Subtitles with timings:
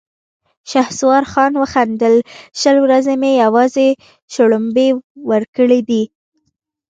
[0.71, 2.15] شهسوار خان وخندل:
[2.59, 3.87] شل ورځې مې يواځې
[4.33, 4.87] شړومبې
[5.29, 6.03] ورکړې دي!